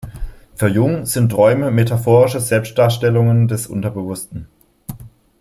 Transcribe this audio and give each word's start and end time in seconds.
Für 0.55 0.67
Jung 0.67 1.05
sind 1.05 1.31
Träume 1.31 1.69
metaphorische 1.69 2.39
Selbstdarstellungen 2.39 3.47
des 3.47 3.67
Unbewussten. 3.67 4.47